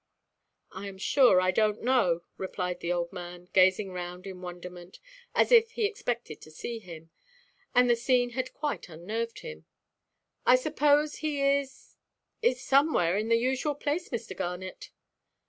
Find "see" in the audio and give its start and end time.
6.49-6.79